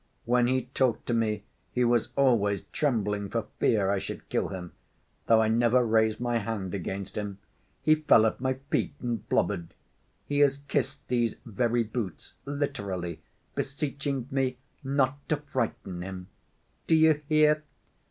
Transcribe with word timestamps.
When 0.25 0.47
he 0.47 0.63
talked 0.73 1.05
to 1.05 1.13
me, 1.13 1.43
he 1.71 1.83
was 1.83 2.09
always 2.15 2.63
trembling 2.63 3.29
for 3.29 3.45
fear 3.59 3.91
I 3.91 3.99
should 3.99 4.27
kill 4.29 4.47
him, 4.47 4.71
though 5.27 5.43
I 5.43 5.47
never 5.47 5.85
raised 5.85 6.19
my 6.19 6.39
hand 6.39 6.73
against 6.73 7.15
him. 7.15 7.37
He 7.83 7.93
fell 7.93 8.25
at 8.25 8.41
my 8.41 8.55
feet 8.71 8.95
and 8.99 9.29
blubbered; 9.29 9.75
he 10.25 10.39
has 10.39 10.61
kissed 10.67 11.07
these 11.07 11.35
very 11.45 11.83
boots, 11.83 12.33
literally, 12.47 13.21
beseeching 13.53 14.27
me 14.31 14.57
'not 14.83 15.19
to 15.29 15.37
frighten 15.37 16.01
him.' 16.01 16.29
Do 16.87 16.95
you 16.95 17.21
hear? 17.29 17.61